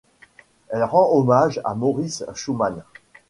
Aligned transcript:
Elle 0.69 0.83
rend 0.83 1.09
hommage 1.11 1.61
à 1.63 1.75
Maurice 1.75 2.25
Schumann. 2.33 2.81